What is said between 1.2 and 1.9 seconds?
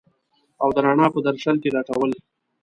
درشل کي